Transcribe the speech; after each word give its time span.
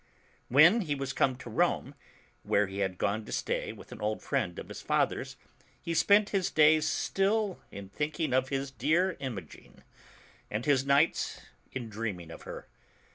31 0.51 0.81
VVTien 0.81 0.83
he 0.85 0.95
was 0.95 1.13
cx>nie 1.13 1.37
to 1.37 1.49
Rome, 1.51 1.95
where 2.41 2.65
he 2.65 2.79
had 2.79 2.97
gone 2.97 3.23
lo 3.23 3.29
stay 3.29 3.71
with 3.71 3.91
an 3.91 4.01
old 4.01 4.23
friend 4.23 4.57
of 4.57 4.69
his 4.69 4.83
lather's, 4.89 5.35
he 5.79 5.93
spent 5.93 6.29
his 6.31 6.49
days 6.49 6.87
still 6.87 7.61
in 7.71 7.87
thinking 7.89 8.33
of 8.33 8.49
hi^ 8.49 8.75
dear 8.79 9.15
Imogen, 9.19 9.83
and 10.49 10.65
his 10.65 10.83
nights 10.87 11.41
in 11.71 11.87
dreaming 11.87 12.31
of 12.31 12.41
her. 12.49 12.67